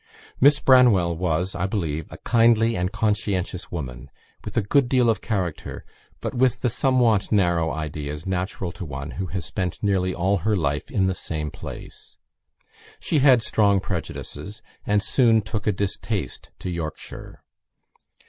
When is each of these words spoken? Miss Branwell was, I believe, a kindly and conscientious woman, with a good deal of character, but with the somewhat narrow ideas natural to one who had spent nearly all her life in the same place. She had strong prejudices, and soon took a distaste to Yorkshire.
Miss 0.39 0.59
Branwell 0.59 1.15
was, 1.15 1.53
I 1.53 1.67
believe, 1.67 2.11
a 2.11 2.17
kindly 2.17 2.75
and 2.75 2.91
conscientious 2.91 3.71
woman, 3.71 4.09
with 4.43 4.57
a 4.57 4.63
good 4.63 4.89
deal 4.89 5.11
of 5.11 5.21
character, 5.21 5.85
but 6.21 6.33
with 6.33 6.61
the 6.61 6.71
somewhat 6.71 7.31
narrow 7.31 7.69
ideas 7.69 8.25
natural 8.25 8.71
to 8.71 8.83
one 8.83 9.11
who 9.11 9.27
had 9.27 9.43
spent 9.43 9.83
nearly 9.83 10.11
all 10.11 10.39
her 10.39 10.55
life 10.55 10.89
in 10.89 11.05
the 11.05 11.13
same 11.13 11.51
place. 11.51 12.17
She 12.99 13.19
had 13.19 13.43
strong 13.43 13.79
prejudices, 13.79 14.63
and 14.87 15.03
soon 15.03 15.43
took 15.43 15.67
a 15.67 15.71
distaste 15.71 16.49
to 16.57 16.71
Yorkshire. 16.71 17.43